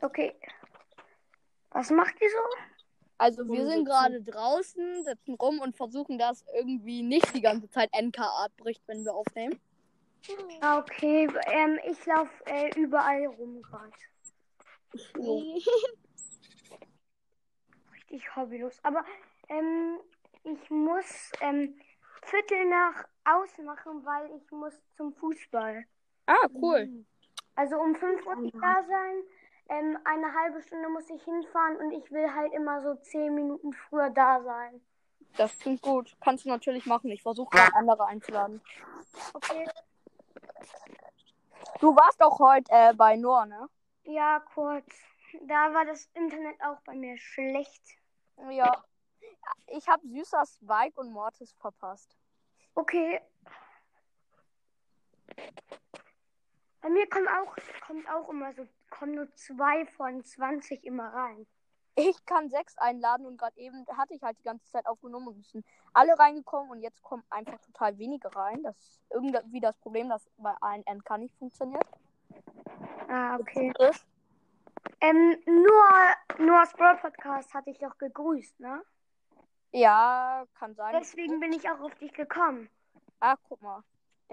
Okay. 0.00 0.34
Was 1.70 1.90
macht 1.90 2.20
ihr 2.20 2.28
so? 2.30 2.73
Also 3.16 3.46
wir 3.48 3.66
sind 3.66 3.84
gerade 3.84 4.22
draußen, 4.22 5.04
sitzen 5.04 5.34
rum 5.34 5.60
und 5.60 5.76
versuchen, 5.76 6.18
dass 6.18 6.44
irgendwie 6.54 7.02
nicht 7.02 7.34
die 7.34 7.40
ganze 7.40 7.70
Zeit 7.70 7.90
NK-Art 7.92 8.56
bricht, 8.56 8.82
wenn 8.86 9.04
wir 9.04 9.14
aufnehmen. 9.14 9.60
Ah, 10.60 10.78
Okay, 10.78 11.28
ähm, 11.52 11.78
ich 11.86 12.04
laufe 12.06 12.30
äh, 12.46 12.70
überall 12.78 13.26
rum 13.26 13.62
gerade. 13.62 13.92
Richtig 17.92 18.36
hobbylos. 18.36 18.78
Aber 18.82 19.04
ähm, 19.48 19.98
ich 20.44 20.70
muss 20.70 21.30
ähm, 21.40 21.78
Viertel 22.22 22.66
nach 22.66 23.04
ausmachen, 23.24 24.04
weil 24.04 24.30
ich 24.36 24.50
muss 24.50 24.74
zum 24.96 25.12
Fußball. 25.14 25.84
Ah, 26.26 26.48
cool. 26.54 27.04
Also 27.54 27.76
um 27.76 27.94
5 27.94 28.26
Uhr 28.26 28.36
muss 28.36 28.46
ich 28.46 28.60
da 28.60 28.84
sein. 28.88 29.22
Ähm, 29.68 29.98
eine 30.04 30.34
halbe 30.34 30.60
Stunde 30.62 30.88
muss 30.88 31.08
ich 31.08 31.22
hinfahren 31.24 31.76
und 31.78 31.92
ich 31.92 32.10
will 32.10 32.32
halt 32.34 32.52
immer 32.52 32.82
so 32.82 32.94
10 32.94 33.34
Minuten 33.34 33.72
früher 33.72 34.10
da 34.10 34.42
sein. 34.42 34.80
Das 35.36 35.58
klingt 35.58 35.82
gut. 35.82 36.16
Kannst 36.20 36.44
du 36.44 36.48
natürlich 36.48 36.86
machen. 36.86 37.10
Ich 37.10 37.22
versuche 37.22 37.50
gerade 37.56 37.74
andere 37.74 38.06
einzuladen. 38.06 38.60
Okay. 39.32 39.66
Du 41.80 41.96
warst 41.96 42.22
auch 42.22 42.38
heute 42.38 42.70
äh, 42.70 42.94
bei 42.94 43.16
Noah, 43.16 43.46
ne? 43.46 43.68
Ja, 44.04 44.40
kurz. 44.54 44.86
Da 45.42 45.74
war 45.74 45.84
das 45.84 46.08
Internet 46.14 46.60
auch 46.62 46.80
bei 46.84 46.94
mir 46.94 47.16
schlecht. 47.18 47.82
Ja. 48.50 48.84
Ich 49.66 49.88
habe 49.88 50.06
süßer 50.06 50.44
Spike 50.46 51.00
und 51.00 51.10
Mortis 51.10 51.52
verpasst. 51.52 52.16
Okay. 52.74 53.20
Bei 56.84 56.90
mir 56.90 57.08
kommt 57.08 57.28
auch, 57.28 57.56
kommt 57.86 58.06
auch 58.10 58.28
immer 58.28 58.52
so, 58.52 58.66
kommen 58.90 59.14
nur 59.14 59.34
zwei 59.36 59.86
von 59.96 60.22
20 60.22 60.84
immer 60.84 61.14
rein. 61.14 61.46
Ich 61.94 62.26
kann 62.26 62.50
sechs 62.50 62.76
einladen 62.76 63.24
und 63.24 63.38
gerade 63.38 63.58
eben 63.58 63.86
hatte 63.96 64.12
ich 64.12 64.22
halt 64.22 64.38
die 64.38 64.42
ganze 64.42 64.70
Zeit 64.70 64.86
aufgenommen 64.86 65.28
und 65.28 65.46
sind 65.46 65.64
alle 65.94 66.18
reingekommen 66.18 66.70
und 66.70 66.82
jetzt 66.82 67.02
kommen 67.02 67.24
einfach 67.30 67.58
total 67.60 67.96
wenige 67.96 68.36
rein. 68.36 68.62
Das 68.62 68.76
ist 68.76 69.00
irgendwie 69.08 69.60
das 69.60 69.78
Problem, 69.78 70.10
dass 70.10 70.28
bei 70.36 70.54
allen 70.60 70.84
NK 70.86 71.16
nicht 71.16 71.34
funktioniert. 71.38 71.86
Ah, 73.08 73.38
okay. 73.38 73.72
Ähm, 75.00 75.38
nur, 75.46 76.44
nur 76.46 76.60
aus 76.60 76.74
Brawl 76.74 76.98
Podcast 76.98 77.54
hatte 77.54 77.70
ich 77.70 77.78
doch 77.78 77.96
gegrüßt, 77.96 78.60
ne? 78.60 78.82
Ja, 79.72 80.44
kann 80.58 80.74
sein. 80.74 80.94
Deswegen 80.98 81.40
bin 81.40 81.54
ich 81.54 81.66
auch 81.70 81.80
auf 81.80 81.94
dich 81.94 82.12
gekommen. 82.12 82.68
Ah, 83.20 83.36
guck 83.48 83.62
mal. 83.62 83.82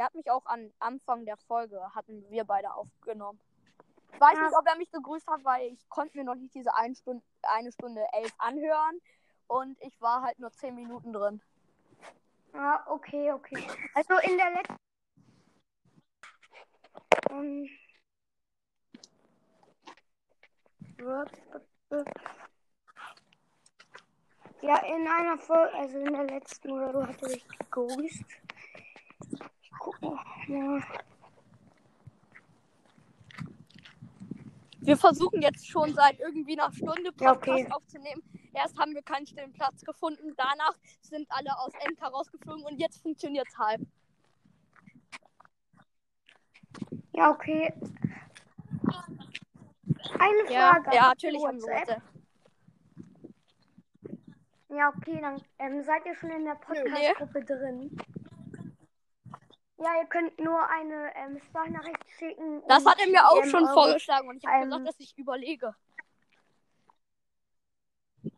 Der 0.01 0.07
hat 0.07 0.15
mich 0.15 0.31
auch 0.31 0.47
an 0.47 0.73
Anfang 0.79 1.25
der 1.25 1.37
Folge, 1.37 1.79
hatten 1.93 2.27
wir 2.31 2.43
beide 2.43 2.73
aufgenommen. 2.73 3.39
Ich 4.11 4.19
weiß 4.19 4.33
Ja. 4.33 4.45
nicht, 4.45 4.57
ob 4.57 4.65
er 4.65 4.75
mich 4.75 4.89
gegrüßt 4.91 5.27
hat, 5.27 5.45
weil 5.45 5.73
ich 5.73 5.89
konnte 5.89 6.17
mir 6.17 6.23
noch 6.23 6.33
nicht 6.33 6.55
diese 6.55 6.73
eine 6.73 6.95
Stunde, 6.95 7.23
eine 7.43 7.71
Stunde 7.71 8.03
elf 8.11 8.33
anhören. 8.39 8.99
Und 9.45 9.79
ich 9.79 10.01
war 10.01 10.23
halt 10.23 10.39
nur 10.39 10.51
zehn 10.53 10.73
Minuten 10.73 11.13
drin. 11.13 11.39
Ah, 12.53 12.83
okay, 12.87 13.31
okay. 13.31 13.67
Also 13.93 14.17
in 14.27 14.37
der 14.39 14.49
letzten. 14.49 14.75
Ähm, 17.29 17.69
ja, 24.63 24.77
in 24.79 25.07
einer 25.07 25.37
Folge, 25.37 25.75
also 25.75 25.99
in 25.99 26.11
der 26.11 26.23
letzten 26.23 26.71
oder 26.71 26.91
so, 26.91 27.07
hatte 27.07 27.33
ich 27.33 27.47
gegrüßt. 27.47 28.25
Ja. 30.47 30.79
Wir 34.83 34.97
versuchen 34.97 35.41
jetzt 35.41 35.67
schon 35.67 35.93
seit 35.93 36.19
irgendwie 36.19 36.59
einer 36.59 36.71
Stunde 36.73 37.11
Podcast 37.11 37.47
okay. 37.49 37.67
aufzunehmen. 37.69 38.23
Erst 38.53 38.77
haben 38.79 38.93
wir 38.93 39.03
keinen 39.03 39.27
stillen 39.27 39.53
Platz 39.53 39.83
gefunden. 39.83 40.33
Danach 40.35 40.75
sind 41.01 41.27
alle 41.29 41.57
aus 41.59 41.71
NK 41.87 42.01
rausgeflogen 42.11 42.65
und 42.65 42.77
jetzt 42.79 43.01
funktioniert 43.01 43.47
es 43.47 43.57
halb. 43.57 43.81
Ja, 47.13 47.29
okay. 47.29 47.73
Eine 50.19 50.51
Ja, 50.51 50.73
Frage. 50.73 50.95
ja 50.95 51.07
natürlich 51.09 51.45
haben 51.45 51.57
wir 51.57 51.63
WhatsApp? 51.63 52.01
Ja, 54.69 54.89
okay, 54.95 55.19
dann 55.21 55.41
ähm, 55.59 55.83
seid 55.83 56.05
ihr 56.05 56.15
schon 56.15 56.29
in 56.31 56.45
der 56.45 56.55
Podcast-Gruppe 56.55 57.43
drin. 57.43 57.97
Ja, 59.83 59.99
ihr 59.99 60.05
könnt 60.07 60.39
nur 60.39 60.67
eine 60.69 61.11
ähm, 61.15 61.39
Sprachnachricht 61.39 62.09
schicken. 62.17 62.61
Das 62.67 62.85
hat 62.85 62.99
er 62.99 63.07
mir 63.07 63.27
auch 63.27 63.41
ähm, 63.41 63.49
schon 63.49 63.63
eure- 63.63 63.73
vorgeschlagen 63.73 64.27
und 64.29 64.37
ich 64.37 64.45
habe 64.45 64.57
ähm, 64.57 64.69
gesagt, 64.69 64.87
dass 64.87 64.99
ich 64.99 65.17
überlege. 65.17 65.73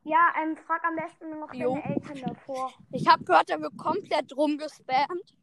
Ja, 0.03 0.33
ähm, 0.41 0.55
frag 0.55 0.81
am 0.85 0.95
besten 0.95 1.39
noch 1.39 1.53
Jo. 1.53 1.73
deine 1.75 1.95
Eltern 1.95 2.21
davor. 2.33 2.71
Ich 2.91 3.07
habe 3.07 3.23
gehört, 3.25 3.49
er 3.49 3.59
wird 3.61 3.77
komplett 3.77 4.35
rumgespammt. 4.37 5.35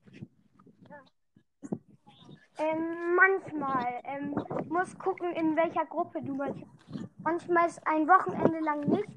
Ähm, 2.58 3.14
manchmal. 3.16 4.00
Ähm, 4.04 4.34
muss 4.68 4.96
gucken, 4.98 5.32
in 5.32 5.56
welcher 5.56 5.84
Gruppe 5.86 6.22
du 6.22 6.34
manchmal. 6.34 6.68
Manchmal 7.22 7.66
ist 7.68 7.86
ein 7.86 8.08
Wochenende 8.08 8.60
lang 8.60 8.80
nicht, 8.80 9.08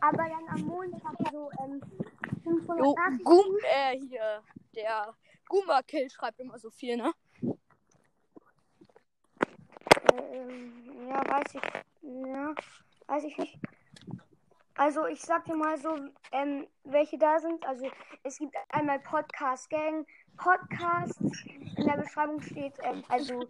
aber 0.00 0.16
dann 0.28 0.48
am 0.48 0.60
Montag 0.62 1.12
so 1.30 1.50
ähm, 1.62 1.82
500 2.44 2.84
Jo, 2.84 2.94
Nachrichten. 2.94 3.24
Gum, 3.24 3.56
äh, 3.64 3.98
hier, 3.98 4.42
der 4.74 5.14
Guma-Kill 5.52 6.08
schreibt 6.08 6.40
immer 6.40 6.58
so 6.58 6.70
viel, 6.70 6.96
ne? 6.96 7.12
Ähm, 10.14 11.08
ja, 11.10 11.22
weiß 11.28 11.54
ich. 11.54 11.62
Ja, 12.00 12.54
weiß 13.06 13.24
ich 13.24 13.36
nicht. 13.36 13.58
Also 14.76 15.06
ich 15.06 15.20
sag 15.20 15.44
dir 15.44 15.54
mal 15.54 15.76
so, 15.76 15.94
ähm, 16.32 16.66
welche 16.84 17.18
da 17.18 17.38
sind. 17.38 17.62
Also 17.66 17.86
es 18.22 18.38
gibt 18.38 18.56
einmal 18.70 18.98
Podcast 19.00 19.68
Gang, 19.68 20.06
Podcast. 20.38 21.20
In 21.20 21.84
der 21.84 21.98
Beschreibung 21.98 22.40
steht, 22.40 22.72
ähm, 22.82 23.04
also 23.08 23.46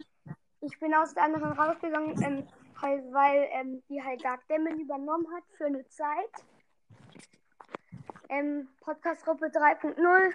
ich 0.59 0.77
bin 0.81 0.93
aus 0.93 1.13
der 1.13 1.23
anderen 1.23 1.53
rausgegangen, 1.53 2.21
ähm, 2.21 2.47
halt, 2.81 3.03
weil 3.13 3.47
ähm, 3.53 3.81
die 3.87 4.03
halt 4.03 4.21
Dark 4.25 4.45
Demon 4.49 4.77
übernommen 4.77 5.27
hat 5.33 5.43
für 5.55 5.67
eine 5.67 5.87
Zeit. 5.87 6.33
Ähm, 8.27 8.67
Podcast-Gruppe 8.81 9.45
3.0 9.45 10.33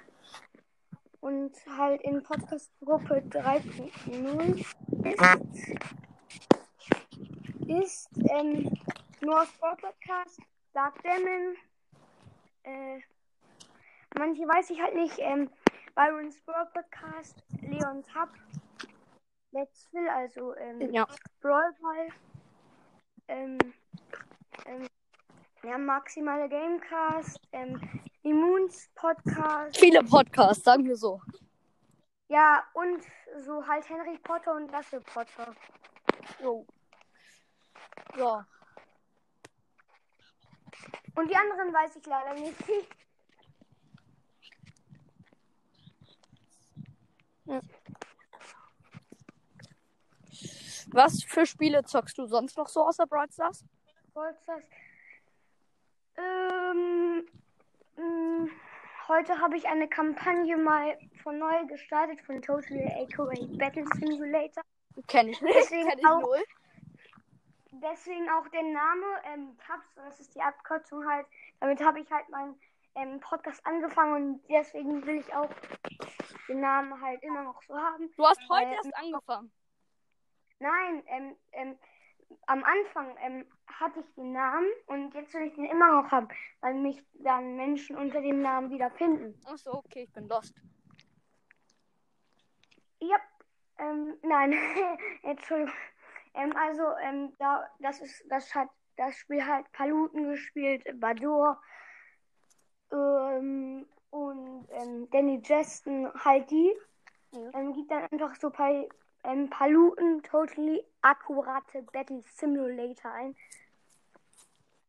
und 1.20 1.52
halt 1.76 2.02
in 2.02 2.22
Podcast-Gruppe 2.22 3.22
3.0 3.28 4.64
ist 5.04 5.78
ist 7.68 8.08
ähm, 8.30 8.70
nur 9.20 9.44
Sport 9.46 9.82
Podcast, 9.82 10.40
Dark 10.72 11.02
Demon, 11.02 11.56
äh, 12.62 13.00
manche 14.18 14.42
weiß 14.42 14.70
ich 14.70 14.80
halt 14.80 14.94
nicht, 14.94 15.18
ähm, 15.18 15.50
Byron 15.94 16.32
Sport 16.32 16.72
Podcast, 16.72 17.42
Leon 17.60 18.02
Hub, 18.14 18.30
Let's 19.52 19.86
Phil, 19.90 20.08
also 20.08 20.54
ähm, 20.56 20.92
Ja. 20.92 21.06
Brawl 21.40 21.74
Ball, 21.80 22.08
ähm, 23.28 23.58
ähm, 24.66 24.88
ja, 25.62 25.76
maximale 25.76 26.48
Gamecast, 26.48 27.40
ähm, 27.52 27.80
Immuns 28.28 28.90
Podcast, 28.94 29.76
Viele 29.78 30.02
Podcasts, 30.04 30.62
sagen 30.64 30.84
wir 30.84 30.96
so. 30.96 31.20
ja, 32.28 32.62
und 32.74 33.02
so 33.44 33.66
halt 33.66 33.88
Henry 33.88 34.18
Potter 34.18 34.54
und 34.54 34.70
Lasse 34.70 35.00
Potter. 35.00 35.54
Jo. 36.42 36.66
So. 38.16 38.42
Und 41.14 41.30
die 41.30 41.36
anderen 41.36 41.72
weiß 41.72 41.96
ich 41.96 42.06
leider 42.06 42.34
nicht. 42.34 42.56
Was 50.90 51.22
für 51.22 51.46
Spiele 51.46 51.84
zockst 51.84 52.16
du 52.18 52.26
sonst 52.26 52.56
noch 52.56 52.68
so 52.68 52.82
außer 52.86 53.06
Brawl 53.06 53.30
Stars? 53.30 53.64
Geburtstags. 54.06 54.64
Ähm, 56.16 57.16
mh, 57.18 57.22
heute 59.08 59.38
habe 59.40 59.56
ich 59.56 59.66
eine 59.68 59.88
Kampagne 59.88 60.56
mal 60.56 60.98
von 61.22 61.38
neu 61.38 61.66
gestartet 61.66 62.20
von 62.22 62.40
Total 62.42 62.86
aka 63.02 63.24
Battle 63.56 63.84
Simulator. 63.94 64.62
Kenn 65.06 65.28
ich 65.28 65.40
nicht. 65.40 65.54
Deswegen 65.56 65.88
Kenn 65.88 65.98
ich 65.98 66.06
auch- 66.06 66.20
null. 66.20 66.42
Deswegen 67.70 68.28
auch 68.30 68.48
der 68.48 68.62
Name 68.64 69.06
ähm, 69.24 69.56
Tabs, 69.64 69.86
das 69.94 70.18
ist 70.20 70.34
die 70.34 70.40
Abkürzung 70.40 71.06
halt. 71.08 71.26
Damit 71.60 71.80
habe 71.84 72.00
ich 72.00 72.10
halt 72.10 72.28
meinen 72.30 72.58
ähm, 72.96 73.20
Podcast 73.20 73.64
angefangen 73.64 74.14
und 74.14 74.48
deswegen 74.48 75.04
will 75.06 75.16
ich 75.16 75.32
auch 75.34 75.48
den 76.48 76.60
Namen 76.60 77.00
halt 77.00 77.22
immer 77.22 77.42
noch 77.44 77.62
so 77.62 77.76
haben. 77.76 78.10
Du 78.16 78.26
hast 78.26 78.40
heute 78.48 78.70
Äh, 78.70 78.74
erst 78.74 78.96
angefangen. 78.96 79.52
Nein, 80.58 81.02
ähm, 81.06 81.36
ähm, 81.52 81.78
am 82.46 82.64
Anfang 82.64 83.16
ähm, 83.20 83.46
hatte 83.66 84.00
ich 84.00 84.14
den 84.14 84.32
Namen 84.32 84.68
und 84.86 85.14
jetzt 85.14 85.32
will 85.34 85.46
ich 85.46 85.54
den 85.54 85.66
immer 85.66 86.02
noch 86.02 86.10
haben, 86.10 86.28
weil 86.60 86.74
mich 86.74 87.02
dann 87.14 87.56
Menschen 87.56 87.96
unter 87.96 88.20
dem 88.20 88.42
Namen 88.42 88.70
wieder 88.70 88.90
finden. 88.90 89.34
Achso, 89.46 89.78
okay, 89.78 90.04
ich 90.04 90.12
bin 90.12 90.28
lost. 90.28 90.54
Ja, 93.00 93.16
ähm, 93.78 94.16
nein, 94.22 94.52
Entschuldigung. 95.22 95.72
Ähm, 96.34 96.56
also, 96.56 96.82
ähm, 97.02 97.32
da, 97.38 97.68
das 97.78 98.00
ist, 98.00 98.24
das 98.28 98.54
hat 98.54 98.68
das 98.96 99.16
Spiel 99.16 99.44
halt 99.44 99.70
Paluten 99.72 100.28
gespielt, 100.28 100.82
Badur 101.00 101.60
ähm, 102.92 103.86
und 104.10 104.68
ähm, 104.70 105.08
Danny 105.10 105.40
Justin 105.44 106.12
halt 106.24 106.50
die. 106.50 106.74
Ja. 107.32 107.50
Ähm, 107.54 107.72
gibt 107.74 107.90
dann 107.90 108.04
einfach 108.10 108.34
so 108.34 108.50
bei 108.50 108.88
ähm, 109.24 109.50
Paluten 109.50 110.22
Totally 110.22 110.84
Akkurate 111.02 111.82
Battle 111.92 112.22
Simulator 112.34 113.12
ein. 113.12 113.36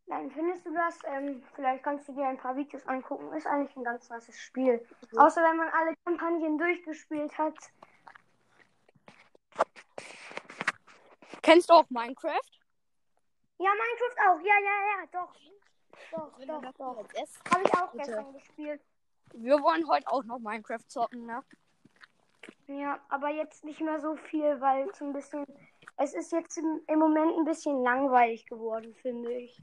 Dann 0.06 0.30
findest 0.30 0.66
du 0.66 0.74
das. 0.74 0.98
Ähm, 1.04 1.42
vielleicht 1.54 1.84
kannst 1.84 2.08
du 2.08 2.12
dir 2.12 2.26
ein 2.26 2.36
paar 2.36 2.56
Videos 2.56 2.84
angucken. 2.86 3.32
Ist 3.32 3.46
eigentlich 3.46 3.76
ein 3.76 3.84
ganz 3.84 4.10
nices 4.10 4.38
Spiel. 4.40 4.84
Außer 5.16 5.40
wenn 5.42 5.56
man 5.56 5.68
alle 5.68 5.94
Kampagnen 6.04 6.58
durchgespielt 6.58 7.36
hat. 7.38 7.54
Kennst 11.42 11.70
du 11.70 11.74
auch 11.74 11.88
Minecraft? 11.90 12.50
Ja, 13.58 13.70
Minecraft 13.70 14.28
auch. 14.28 14.40
Ja, 14.40 14.54
ja, 14.58 14.76
ja, 14.90 15.06
doch. 15.12 15.34
Doch, 16.10 16.38
doch, 16.44 16.72
doch. 16.72 16.96
Habe 16.96 17.62
ich 17.64 17.74
auch 17.74 17.92
gestern 17.92 18.32
gespielt. 18.32 18.82
Wir 19.34 19.62
wollen 19.62 19.86
heute 19.88 20.08
auch 20.08 20.24
noch 20.24 20.40
Minecraft 20.40 20.88
zocken, 20.88 21.26
ne? 21.26 21.44
Ja, 22.70 23.00
aber 23.08 23.30
jetzt 23.30 23.64
nicht 23.64 23.80
mehr 23.80 23.98
so 23.98 24.14
viel, 24.14 24.60
weil 24.60 24.88
es 24.88 25.00
ein 25.00 25.12
bisschen. 25.12 25.44
Es 25.96 26.14
ist 26.14 26.30
jetzt 26.30 26.56
im, 26.56 26.80
im 26.86 27.00
Moment 27.00 27.36
ein 27.36 27.44
bisschen 27.44 27.82
langweilig 27.82 28.46
geworden, 28.46 28.94
finde 28.94 29.32
ich. 29.32 29.60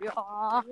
Ja. 0.00 0.62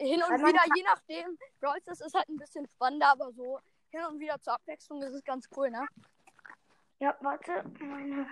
Hin 0.00 0.22
und 0.22 0.40
wieder, 0.40 0.62
je 0.74 0.82
nachdem. 0.82 1.38
Brawl 1.60 1.80
Stars 1.82 2.00
ist 2.00 2.14
halt 2.14 2.28
ein 2.30 2.36
bisschen 2.36 2.66
spannender, 2.66 3.08
aber 3.08 3.30
so 3.32 3.60
hin 3.90 4.04
und 4.06 4.20
wieder 4.20 4.40
zur 4.40 4.54
Abwechslung 4.54 5.02
ist 5.02 5.12
es 5.12 5.22
ganz 5.22 5.46
cool, 5.54 5.70
ne? 5.70 5.86
Ja, 6.98 7.14
warte, 7.20 7.62
meine 7.78 8.26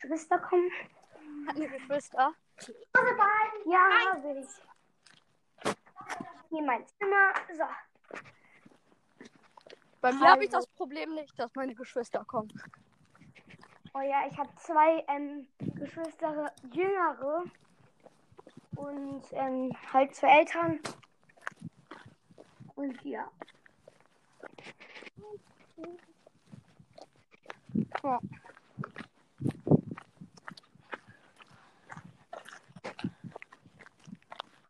Geschwister 0.00 0.40
kommen. 0.40 0.70
Hat 1.46 1.54
eine 1.54 1.68
Geschwister. 1.68 2.34
Ja, 3.66 4.14
habe 4.14 4.40
ich. 4.40 5.74
Hier 6.50 6.62
mein 6.62 6.84
Zimmer. 6.88 7.32
So. 7.56 7.64
Bei 10.04 10.12
mir 10.12 10.32
habe 10.32 10.44
ich 10.44 10.50
das 10.50 10.66
Problem 10.66 11.14
nicht, 11.14 11.32
dass 11.38 11.54
meine 11.54 11.74
Geschwister 11.74 12.26
kommen. 12.26 12.52
Oh 13.94 14.02
ja, 14.02 14.26
ich 14.30 14.36
habe 14.36 14.54
zwei 14.56 15.02
ähm, 15.08 15.48
Geschwister, 15.76 16.52
jüngere. 16.70 17.44
Und 18.76 19.22
ähm, 19.32 19.74
halt 19.90 20.14
zwei 20.14 20.40
Eltern. 20.40 20.78
Und 22.74 23.02
ja. 23.02 23.30
Ja. 28.02 28.20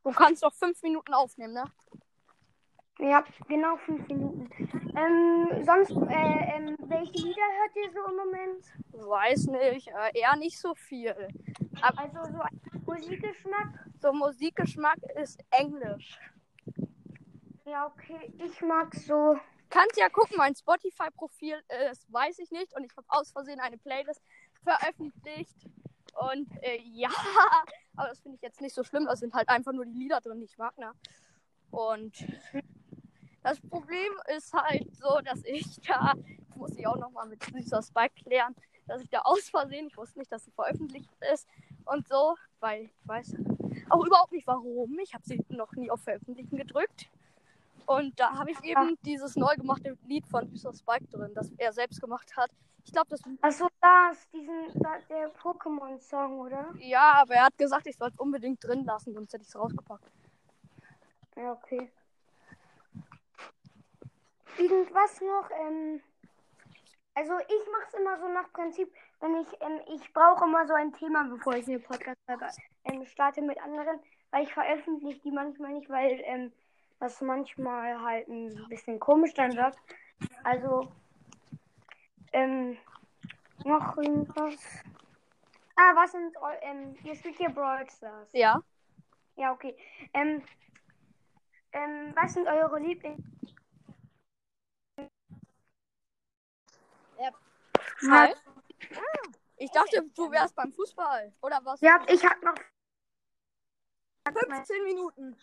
Du 0.04 0.12
kannst 0.12 0.44
doch 0.44 0.54
fünf 0.54 0.80
Minuten 0.80 1.12
aufnehmen, 1.12 1.54
ne? 1.54 1.64
Ja, 3.00 3.24
genau 3.48 3.76
fünf 3.78 4.06
Minuten. 4.06 4.83
Ähm, 4.96 5.64
sonst, 5.64 5.90
äh, 5.90 6.56
ähm, 6.56 6.76
welche 6.86 7.12
Lieder 7.12 7.42
hört 7.58 7.76
ihr 7.76 7.90
so 7.92 8.08
im 8.08 8.16
Moment? 8.16 8.64
Weiß 8.92 9.46
nicht, 9.46 9.88
äh, 9.88 10.18
eher 10.18 10.36
nicht 10.36 10.58
so 10.58 10.74
viel. 10.74 11.14
Also 11.80 12.32
so 12.32 12.40
ein 12.40 12.60
Musikgeschmack? 12.86 13.86
So 14.00 14.12
Musikgeschmack 14.12 14.98
ist 15.20 15.40
Englisch. 15.50 16.18
Ja, 17.64 17.86
okay. 17.86 18.32
Ich 18.38 18.60
mag 18.60 18.94
so. 18.94 19.36
Kannst 19.68 19.98
ja 19.98 20.08
gucken, 20.08 20.36
mein 20.36 20.54
Spotify-Profil 20.54 21.56
ist, 21.90 22.12
weiß 22.12 22.38
ich 22.38 22.52
nicht. 22.52 22.72
Und 22.76 22.84
ich 22.84 22.96
habe 22.96 23.06
aus 23.08 23.32
Versehen 23.32 23.58
eine 23.58 23.78
Playlist 23.78 24.22
veröffentlicht. 24.62 25.66
Und 26.30 26.48
äh, 26.62 26.78
ja, 26.92 27.10
aber 27.96 28.08
das 28.08 28.20
finde 28.20 28.36
ich 28.36 28.42
jetzt 28.42 28.60
nicht 28.60 28.74
so 28.74 28.84
schlimm. 28.84 29.06
Da 29.06 29.16
sind 29.16 29.34
halt 29.34 29.48
einfach 29.48 29.72
nur 29.72 29.86
die 29.86 29.98
Lieder 29.98 30.20
drin, 30.20 30.38
die 30.38 30.44
ich 30.46 30.58
mag, 30.58 30.78
ne? 30.78 30.92
Und 31.70 32.14
das 33.44 33.60
Problem 33.60 34.12
ist 34.36 34.52
halt 34.52 34.92
so, 34.96 35.20
dass 35.20 35.44
ich 35.44 35.64
da, 35.86 36.14
das 36.14 36.56
muss 36.56 36.76
ich 36.76 36.86
auch 36.86 36.96
nochmal 36.96 37.28
mit 37.28 37.40
dieser 37.54 37.82
Spike 37.82 38.14
klären, 38.24 38.54
dass 38.86 39.02
ich 39.02 39.10
da 39.10 39.20
aus 39.20 39.48
Versehen, 39.50 39.86
ich 39.86 39.96
wusste 39.96 40.18
nicht, 40.18 40.32
dass 40.32 40.44
sie 40.44 40.50
veröffentlicht 40.50 41.10
ist 41.32 41.46
und 41.84 42.08
so, 42.08 42.34
weil 42.60 42.84
ich 42.84 42.92
weiß 43.04 43.36
auch 43.90 44.04
überhaupt 44.04 44.32
nicht 44.32 44.46
warum. 44.46 44.98
Ich 44.98 45.14
habe 45.14 45.24
sie 45.24 45.44
noch 45.48 45.72
nie 45.72 45.90
auf 45.90 46.00
Veröffentlichen 46.00 46.56
gedrückt. 46.56 47.10
Und 47.86 48.18
da 48.18 48.32
habe 48.32 48.50
ich 48.50 48.62
eben 48.64 48.96
dieses 49.04 49.36
neu 49.36 49.54
gemachte 49.56 49.98
Lied 50.06 50.26
von 50.26 50.48
Süßer 50.48 50.72
Spike 50.72 51.06
drin, 51.08 51.32
das 51.34 51.50
er 51.58 51.72
selbst 51.72 52.00
gemacht 52.00 52.34
hat. 52.36 52.50
Ich 52.84 52.92
glaube, 52.92 53.08
das. 53.10 53.20
Achso, 53.42 53.68
das, 53.80 54.28
diesen, 54.30 54.72
der 55.08 55.34
Pokémon-Song, 55.34 56.38
oder? 56.40 56.72
Ja, 56.78 57.14
aber 57.16 57.34
er 57.34 57.44
hat 57.46 57.58
gesagt, 57.58 57.86
ich 57.86 57.96
soll 57.96 58.08
es 58.08 58.18
unbedingt 58.18 58.62
drin 58.64 58.84
lassen, 58.84 59.12
sonst 59.12 59.32
hätte 59.32 59.42
ich 59.42 59.48
es 59.48 59.56
rausgepackt. 59.56 60.10
Ja, 61.36 61.52
okay. 61.52 61.90
Irgendwas 64.58 65.20
noch, 65.20 65.50
ähm. 65.66 66.00
Also 67.16 67.38
ich 67.38 67.70
mache 67.70 67.84
es 67.86 67.94
immer 67.94 68.18
so 68.18 68.28
nach 68.28 68.52
Prinzip, 68.52 68.92
wenn 69.20 69.36
ich, 69.36 69.46
ähm, 69.60 69.80
ich 69.94 70.12
brauche 70.12 70.44
immer 70.44 70.66
so 70.66 70.74
ein 70.74 70.92
Thema, 70.92 71.22
bevor 71.24 71.54
ich 71.54 71.68
eine 71.68 71.78
Podcast-Folge 71.78 72.48
ähm, 72.84 73.06
starte 73.06 73.40
mit 73.40 73.62
anderen, 73.62 74.00
weil 74.32 74.42
ich 74.42 74.52
veröffentliche 74.52 75.20
die 75.20 75.30
manchmal 75.30 75.74
nicht, 75.74 75.88
weil 75.88 76.20
ähm, 76.24 76.52
das 76.98 77.20
manchmal 77.20 78.00
halt 78.00 78.26
ein 78.26 78.66
bisschen 78.68 78.98
komisch 78.98 79.32
dann 79.34 79.54
wird. 79.54 79.76
Also, 80.42 80.90
ähm, 82.32 82.76
noch 83.64 83.96
irgendwas. 83.96 84.56
Ah, 85.76 85.94
was 85.94 86.10
sind, 86.12 86.36
ähm, 86.62 86.96
ihr 87.04 87.14
spielt 87.14 87.36
hier 87.36 87.50
Brawl 87.50 87.88
Stars. 87.88 88.28
Ja. 88.32 88.60
Ja, 89.36 89.52
okay. 89.52 89.76
Ähm, 90.12 90.42
ähm, 91.72 92.12
was 92.16 92.34
sind 92.34 92.48
eure 92.48 92.80
Lieblings... 92.80 93.22
Halt. 98.10 98.36
Ich 99.56 99.70
dachte, 99.70 100.02
du 100.14 100.30
wärst 100.30 100.54
beim 100.54 100.72
Fußball. 100.72 101.32
Oder 101.42 101.60
was? 101.64 101.80
Ja, 101.80 102.04
ich 102.08 102.24
hab 102.24 102.42
noch 102.42 102.54
15 104.32 104.84
Minuten. 104.84 105.36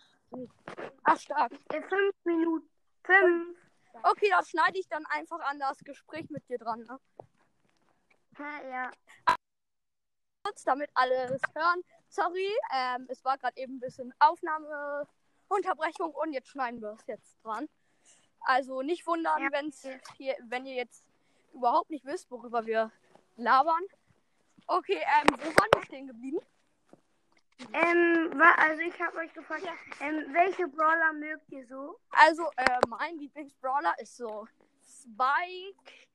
Ach, 1.03 1.19
stark. 1.19 1.51
äh, 1.69 1.81
fünf 1.81 2.15
Minuten. 2.23 2.69
Fünf. 3.03 3.57
Okay, 4.03 4.29
das 4.29 4.49
schneide 4.49 4.79
ich 4.79 4.87
dann 4.87 5.05
einfach 5.07 5.39
an 5.41 5.59
das 5.59 5.77
Gespräch 5.79 6.29
mit 6.29 6.47
dir 6.47 6.57
dran. 6.57 6.81
Ne? 6.83 6.99
Ja, 8.39 8.61
ja. 8.69 8.91
Kurz, 10.43 10.63
damit 10.63 10.89
alle 10.93 11.25
es 11.35 11.41
hören. 11.53 11.83
Sorry, 12.09 12.49
ähm, 12.73 13.05
es 13.09 13.23
war 13.23 13.37
gerade 13.37 13.57
eben 13.57 13.75
ein 13.75 13.79
bisschen 13.79 14.13
Aufnahmeunterbrechung 14.19 16.13
und 16.13 16.33
jetzt 16.33 16.49
schneiden 16.49 16.81
wir 16.81 16.93
es 16.93 17.05
jetzt 17.07 17.37
dran. 17.43 17.69
Also 18.41 18.81
nicht 18.81 19.05
wundern, 19.05 19.41
Ja. 19.43 19.51
wenn's 19.51 19.85
hier, 20.17 20.35
wenn 20.47 20.65
ihr 20.65 20.75
jetzt 20.75 21.05
überhaupt 21.53 21.89
nicht 21.89 22.05
wisst, 22.05 22.29
worüber 22.31 22.65
wir 22.65 22.91
labern. 23.37 23.83
Okay, 24.67 24.99
ähm, 24.99 25.35
wo 25.37 25.47
waren 25.47 25.69
wir 25.73 25.83
stehen 25.85 26.07
geblieben? 26.07 26.39
Ähm, 27.73 28.41
also 28.57 28.81
ich 28.81 28.99
habe 28.99 29.17
euch 29.17 29.33
gefragt, 29.33 29.67
ähm, 29.99 30.25
welche 30.31 30.67
Brawler 30.67 31.13
mögt 31.13 31.49
ihr 31.51 31.65
so? 31.67 31.97
Also, 32.09 32.49
äh, 32.57 32.79
mein 32.87 33.17
Lieblingsbrawler 33.17 33.93
ist 33.99 34.17
so 34.17 34.47
Spike, 34.83 36.07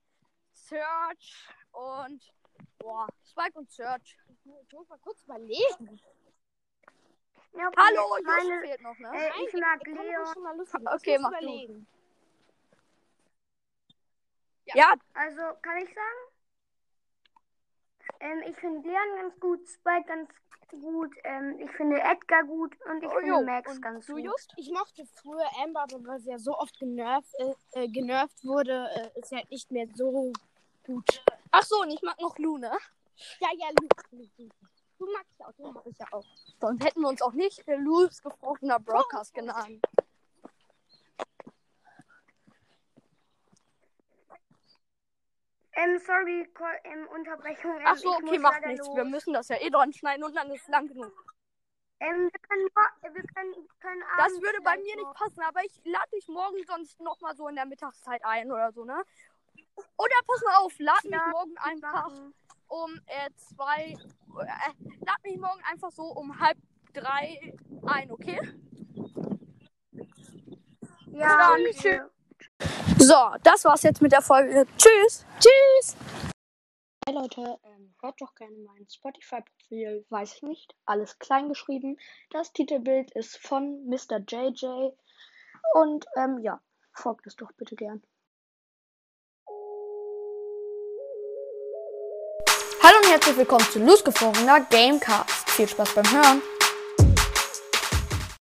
Search 0.52 1.48
und 1.72 2.34
boah, 2.78 3.06
Spike 3.24 3.58
und 3.58 3.70
Search. 3.70 4.16
Ich 4.28 4.72
muss 4.72 4.88
mal 4.88 4.98
kurz 4.98 5.22
überlegen. 5.22 6.00
Ja, 7.52 7.68
okay, 7.68 7.80
Hallo, 7.80 8.16
meine, 8.24 8.60
fehlt 8.60 8.82
noch, 8.82 8.98
ne? 8.98 9.10
äh, 9.14 9.30
ich 9.46 9.52
mag 9.54 9.86
Leon. 9.86 10.86
Okay, 10.94 11.18
mach 11.18 11.38
du. 11.40 11.86
Überlegen. 14.74 14.78
ja, 14.78 14.94
Also, 15.14 15.42
kann 15.62 15.76
ich 15.78 15.88
sagen? 15.94 16.20
Ähm, 18.20 18.42
ich 18.48 18.56
finde 18.56 18.88
Leon 18.88 19.16
ganz 19.20 19.40
gut, 19.40 19.68
Spike 19.68 20.06
ganz 20.06 20.30
gut, 20.70 21.14
ähm, 21.24 21.58
ich 21.60 21.70
finde 21.72 22.00
Edgar 22.00 22.44
gut 22.44 22.74
und 22.86 23.02
ich 23.02 23.08
Oh, 23.10 23.14
finde 23.18 23.28
jo. 23.28 23.42
Max 23.42 23.70
Und 23.70 23.82
ganz 23.82 24.06
du, 24.06 24.14
gut. 24.14 24.24
Just? 24.24 24.52
Ich 24.56 24.70
mochte 24.70 25.04
früher 25.22 25.46
Amber, 25.62 25.82
aber 25.82 26.04
weil 26.06 26.20
sie 26.20 26.30
ja 26.30 26.38
so 26.38 26.56
oft 26.56 26.78
genervt, 26.78 27.32
äh, 27.38 27.54
äh, 27.84 27.88
genervt 27.88 28.44
wurde, 28.44 28.88
äh, 28.94 29.18
ist 29.18 29.28
sie 29.28 29.36
halt 29.36 29.50
nicht 29.50 29.70
mehr 29.70 29.86
so 29.94 30.32
gut. 30.84 31.22
Ach 31.50 31.62
so, 31.62 31.80
und 31.82 31.90
ich 31.90 32.02
mag 32.02 32.20
noch 32.20 32.36
Lu, 32.38 32.58
ne? 32.58 32.70
Ja, 33.40 33.48
ja, 33.56 33.68
Luke. 33.80 34.04
Du 34.98 35.06
magst 35.12 35.38
ja 35.38 35.46
auch, 35.46 35.52
du 35.52 35.72
mag 35.72 35.86
ich 35.86 35.98
ja 35.98 36.06
auch. 36.12 36.24
Sonst 36.60 36.84
hätten 36.84 37.00
wir 37.00 37.08
uns 37.08 37.22
auch 37.22 37.32
nicht 37.32 37.66
äh, 37.68 37.76
Lu's 37.76 38.22
gefrorener 38.22 38.80
Broadcast 38.80 39.34
genannt. 39.34 39.84
Ähm, 45.76 45.98
sorry, 45.98 46.48
ähm, 46.84 47.06
Unterbrechung. 47.08 47.76
Ähm, 47.76 47.82
Ach 47.84 47.96
so, 47.98 48.16
okay, 48.16 48.38
macht 48.38 48.64
nichts. 48.66 48.86
los. 48.86 48.96
Wir 48.96 49.04
müssen 49.04 49.34
das 49.34 49.48
ja 49.48 49.56
eh 49.60 49.68
dran 49.70 49.92
schneiden 49.92 50.24
und 50.24 50.34
dann 50.34 50.50
ist 50.50 50.62
es 50.62 50.68
lang 50.68 50.88
genug. 50.88 51.12
Ähm, 52.00 52.30
wir 52.32 52.40
können, 52.40 52.68
mo- 52.74 53.14
wir 53.14 53.22
können, 53.34 53.68
können 53.80 54.02
Das 54.16 54.32
würde 54.40 54.60
bei 54.62 54.76
mir 54.76 54.96
nicht 54.96 55.04
noch- 55.04 55.14
passen, 55.14 55.40
aber 55.42 55.62
ich 55.64 55.80
lade 55.84 56.08
dich 56.14 56.28
morgen 56.28 56.56
sonst 56.66 56.98
nochmal 57.00 57.34
so 57.36 57.48
in 57.48 57.56
der 57.56 57.66
Mittagszeit 57.66 58.24
ein 58.24 58.50
oder 58.50 58.72
so, 58.72 58.84
ne? 58.84 59.02
Oder 59.98 60.14
pass 60.26 60.42
mal 60.44 60.56
auf, 60.56 60.74
lad 60.78 61.04
mich 61.04 61.12
Ja, 61.12 61.30
morgen 61.30 61.56
einfach 61.58 62.08
machen. 62.08 62.34
um 62.68 62.98
äh, 63.06 63.30
zwei. 63.36 63.92
Äh, 63.92 64.72
lad 65.04 65.22
mich 65.24 65.38
morgen 65.38 65.62
einfach 65.70 65.90
so 65.90 66.04
um 66.04 66.38
halb 66.40 66.58
drei 66.94 67.52
ein, 67.86 68.10
okay? 68.10 68.40
Ja, 71.12 71.36
Dann 71.38 71.66
okay. 71.66 72.00
So, 73.06 73.14
das 73.44 73.64
war's 73.64 73.84
jetzt 73.84 74.02
mit 74.02 74.10
der 74.10 74.20
Folge. 74.20 74.66
Tschüss. 74.76 75.24
Tschüss. 75.38 75.96
Hey 77.06 77.14
Leute, 77.14 77.56
ähm, 77.62 77.94
hört 78.02 78.20
doch 78.20 78.34
gerne 78.34 78.56
mein 78.66 78.84
Spotify-Profil, 78.90 80.04
weiß 80.10 80.34
ich 80.34 80.42
nicht, 80.42 80.74
alles 80.86 81.16
klein 81.20 81.48
geschrieben. 81.48 81.98
Das 82.30 82.52
Titelbild 82.52 83.12
ist 83.12 83.38
von 83.38 83.86
Mr. 83.86 84.18
JJ 84.28 84.90
und 85.74 86.04
ähm, 86.16 86.38
ja, 86.42 86.60
folgt 86.94 87.28
es 87.28 87.36
doch 87.36 87.52
bitte 87.52 87.76
gern. 87.76 88.02
Hallo 92.82 92.96
und 93.04 93.08
herzlich 93.08 93.36
willkommen 93.36 93.66
zu 93.70 93.78
Losgefrorener 93.78 94.62
Gamecast. 94.62 95.48
Viel 95.50 95.68
Spaß 95.68 95.94
beim 95.94 96.10
Hören. 96.10 96.42